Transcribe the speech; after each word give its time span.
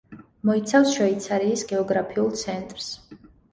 მოიცავს 0.49 0.89
შვეიცარიის 0.95 1.65
გეოგრაფიულ 1.73 2.35
ცენტრს. 2.47 2.91